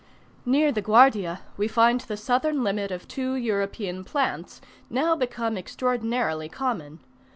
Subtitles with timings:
[0.47, 6.49] Near the Guardia we find the southern limit of two European plants, now become extraordinarily
[6.49, 7.01] common.